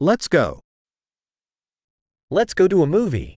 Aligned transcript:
Let's 0.00 0.28
go. 0.28 0.60
Let's 2.30 2.54
go 2.54 2.68
to 2.68 2.84
a 2.84 2.86
movie. 2.86 3.34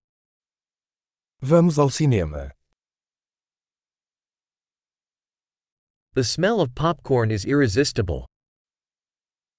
Vamos 1.41 1.79
ao 1.79 1.89
cinema. 1.89 2.51
The 6.13 6.23
smell 6.23 6.61
of 6.61 6.75
popcorn 6.75 7.31
is 7.31 7.45
irresistible. 7.45 8.27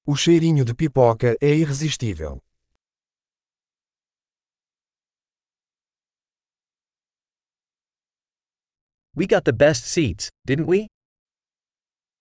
O 0.07 0.15
cheirinho 0.15 0.65
de 0.65 0.77
pipoca 0.77 1.37
é 1.41 1.49
irresistível. 1.49 2.39
We 9.17 9.27
got 9.27 9.45
the 9.45 9.53
best 9.53 9.87
seats, 9.87 10.31
didn't 10.45 10.69
we? 10.69 10.87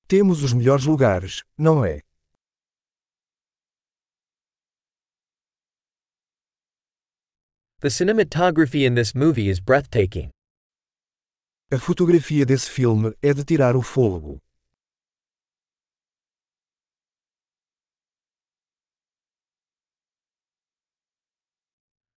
Temos 0.08 0.42
os 0.42 0.54
melhores 0.54 0.86
lugares, 0.86 1.44
não 1.56 1.86
é? 1.86 2.02
The 7.82 7.90
cinematography 7.90 8.86
in 8.86 8.94
this 8.94 9.16
movie 9.16 9.50
is 9.50 9.60
breathtaking. 9.60 10.30
A 11.72 11.80
fotografia 11.80 12.46
desse 12.46 12.70
filme 12.70 13.12
é 13.24 13.34
de 13.34 13.44
tirar 13.44 13.76
o 13.76 13.82
fôlego. 13.82 14.38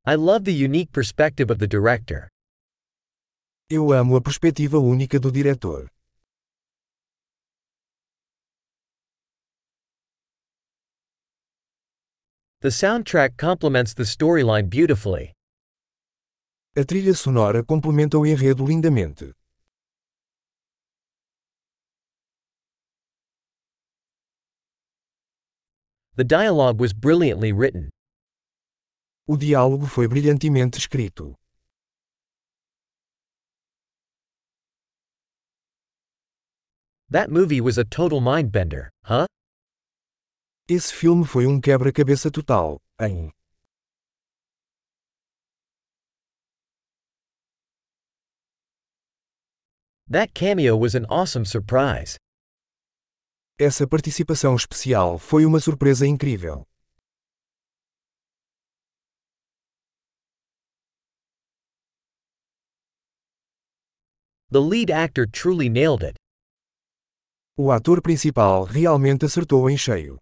I 0.05 0.16
love 0.16 0.44
the 0.44 0.52
unique 0.52 0.91
perspective 0.91 1.49
of 1.49 1.59
the 1.59 1.67
director. 1.67 2.27
Eu 3.70 3.94
amo 3.94 4.17
a 4.17 4.22
perspectiva 4.22 4.80
única 4.80 5.17
do 5.17 5.31
diretor. 5.31 5.88
The 12.59 12.67
soundtrack 12.67 13.38
complements 13.38 13.94
the 13.94 14.03
storyline 14.03 14.70
beautifully. 14.70 15.31
A 16.76 16.84
trilha 16.84 17.14
sonora 17.14 17.64
complementa 17.64 18.18
o 18.18 18.26
enredo 18.26 18.66
lindamente. 18.66 19.32
The 26.16 26.24
dialogue 26.24 26.82
was 26.82 26.92
brilliantly 26.92 27.54
written. 27.54 27.90
O 29.28 29.38
diálogo 29.38 29.86
foi 29.86 30.08
brilhantemente 30.08 30.80
escrito. 30.80 31.36
That 37.12 37.30
movie 37.30 37.62
was 37.62 37.78
a 37.78 37.86
total 37.86 38.20
mindbender, 38.20 38.90
huh? 39.04 39.28
Esse 40.68 40.92
filme 40.92 41.24
foi 41.24 41.46
um 41.46 41.62
quebra-cabeça 41.62 42.32
total, 42.32 42.80
hein? 43.00 43.32
That 50.14 50.36
cameo 50.36 50.78
was 50.78 50.94
an 50.94 51.08
awesome 51.09 51.44
surprise. 51.44 52.17
Essa 53.59 53.88
participação 53.88 54.53
especial 54.55 55.17
foi 55.17 55.44
uma 55.44 55.59
surpresa 55.59 56.05
incrível. 56.05 56.67
The 64.52 64.61
lead 64.61 64.92
actor 64.92 65.25
truly 65.25 65.67
nailed 65.67 66.03
it. 66.03 66.16
O 67.58 67.72
ator 67.72 68.00
principal 68.00 68.66
realmente 68.66 69.25
acertou 69.25 69.67
em 69.67 69.75
cheio. 69.75 70.20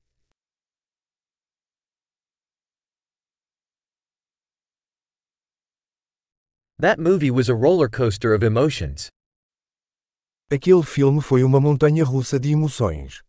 That 6.79 6.97
movie 6.97 7.29
was 7.29 7.49
a 7.49 7.53
roller 7.53 7.89
coaster 7.89 8.33
of 8.33 8.41
emotions. 8.41 9.11
Aquele 10.53 10.83
filme 10.83 11.21
foi 11.21 11.45
uma 11.45 11.61
montanha 11.61 12.03
russa 12.03 12.37
de 12.37 12.51
emoções. 12.51 13.23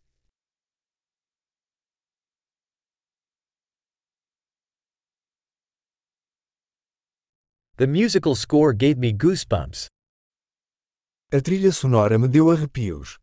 The 7.77 7.87
musical 7.87 8.35
score 8.35 8.73
gave 8.73 8.99
me 8.99 9.13
goosebumps. 9.13 9.87
A 11.31 11.39
trilha 11.39 11.71
sonora 11.71 12.19
me 12.19 12.27
deu 12.27 12.51
arrepios. 12.51 13.17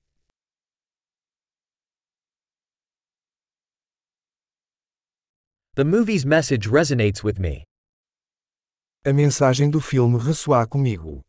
The 5.74 5.84
movie's 5.84 6.24
message 6.24 6.66
resonates 6.70 7.22
with 7.22 7.38
me. 7.38 7.64
A 9.04 9.12
mensagem 9.12 9.70
do 9.70 9.78
filme 9.78 10.18
ressoa 10.18 10.66
comigo. 10.66 11.20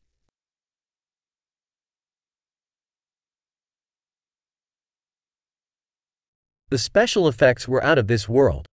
The 6.72 6.78
special 6.78 7.28
effects 7.28 7.68
were 7.68 7.84
out 7.84 7.98
of 7.98 8.08
this 8.08 8.30
world. 8.30 8.66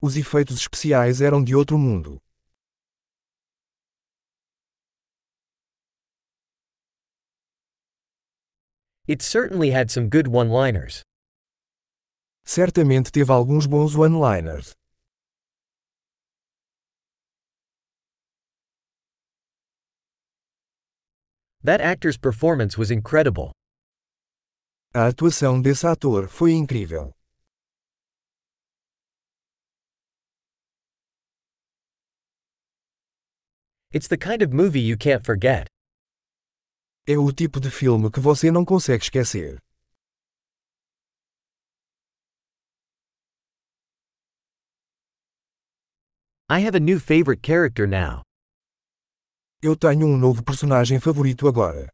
Os 0.00 0.16
efeitos 0.16 0.56
especiais 0.56 1.20
eram 1.20 1.44
de 1.44 1.52
outro 1.52 1.76
mundo. 1.76 2.22
It 9.06 9.20
certainly 9.20 9.72
had 9.72 9.90
some 9.90 10.08
good 10.08 10.26
one 10.26 10.48
liners. 10.48 11.02
Certamente 12.46 13.10
teve 13.10 13.28
alguns 13.28 13.66
bons 13.66 13.94
one-liners. 13.94 14.72
That 21.62 21.82
actor's 21.82 22.16
performance 22.16 22.78
was 22.78 22.90
incredible. 22.90 23.52
A 24.96 25.08
atuação 25.08 25.60
desse 25.60 25.84
ator 25.88 26.28
foi 26.28 26.52
incrível. 26.52 27.12
It's 33.92 34.06
the 34.06 34.16
kind 34.16 34.40
of 34.40 34.54
movie 34.54 34.78
you 34.78 34.96
can't 34.96 35.24
forget. 35.26 35.66
É 37.08 37.18
o 37.18 37.32
tipo 37.32 37.58
de 37.58 37.72
filme 37.72 38.08
que 38.08 38.20
você 38.20 38.52
não 38.52 38.64
consegue 38.64 39.02
esquecer. 39.02 39.58
I 46.48 46.60
have 46.60 46.76
a 46.76 46.80
new 46.80 47.00
favorite 47.00 47.42
character 47.44 47.88
now. 47.88 48.22
Eu 49.60 49.74
tenho 49.76 50.06
um 50.06 50.16
novo 50.16 50.44
personagem 50.44 51.00
favorito 51.00 51.48
agora. 51.48 51.92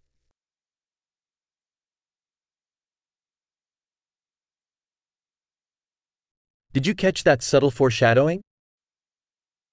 Did 6.72 6.86
you 6.86 6.94
catch 6.94 7.24
that 7.24 7.42
subtle 7.42 7.72
foreshadowing? 7.72 8.40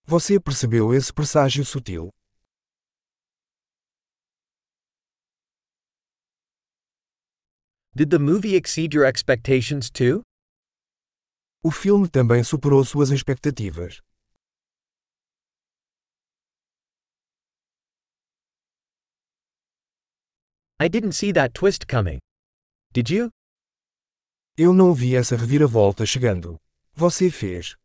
Você 0.07 0.39
percebeu 0.39 0.95
esse 0.95 1.13
presságio 1.13 1.63
sutil? 1.63 2.09
Did 7.93 8.09
the 8.09 8.17
movie 8.17 8.55
exceed 8.55 8.95
your 8.95 9.05
expectations 9.05 9.91
too? 9.91 10.23
O 11.63 11.69
filme 11.69 12.09
também 12.09 12.43
superou 12.43 12.83
suas 12.83 13.11
expectativas. 13.11 14.01
I 20.79 20.87
didn't 20.87 21.13
see 21.13 21.31
that 21.33 21.53
twist 21.53 21.85
coming. 21.87 22.19
Did 22.91 23.11
you? 23.11 23.29
Eu 24.57 24.73
não 24.73 24.95
vi 24.95 25.15
essa 25.15 25.35
reviravolta 25.35 26.03
chegando. 26.07 26.57
Você 26.99 27.29
fez. 27.29 27.75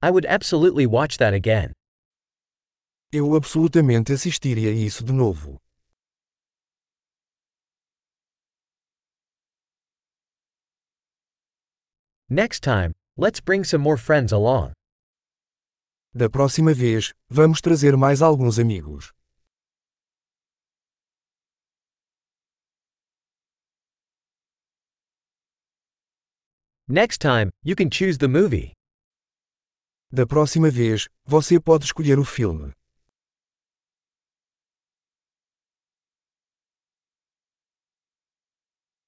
I 0.00 0.12
would 0.12 0.24
absolutely 0.24 0.86
watch 0.86 1.18
that 1.18 1.34
again. 1.34 1.72
Eu 3.12 3.34
absolutamente 3.34 4.12
assistiria 4.12 4.70
isso 4.70 5.02
de 5.02 5.12
novo. 5.12 5.60
Next 12.30 12.60
time, 12.62 12.94
let's 13.16 13.40
bring 13.40 13.64
some 13.64 13.82
more 13.82 13.96
friends 13.96 14.32
along. 14.32 14.74
Da 16.14 16.30
próxima 16.30 16.72
vez, 16.72 17.12
vamos 17.28 17.60
trazer 17.60 17.96
mais 17.96 18.22
alguns 18.22 18.60
amigos. 18.60 19.12
Next 26.90 27.18
time, 27.20 27.50
you 27.62 27.76
can 27.76 27.90
choose 27.90 28.16
the 28.16 28.26
movie. 28.26 28.72
Da 30.10 30.26
próxima 30.26 30.70
vez, 30.70 31.06
você 31.26 31.60
pode 31.60 31.84
escolher 31.84 32.18
o 32.18 32.24
filme. 32.24 32.72